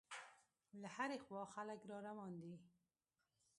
[0.81, 2.55] له هرې خوا خلک را روان دي.